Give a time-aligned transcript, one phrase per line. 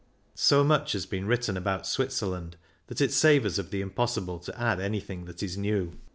[0.33, 2.55] So much has been written about Switzerland
[2.87, 5.93] that it savours of the impos sible to add anything that is new.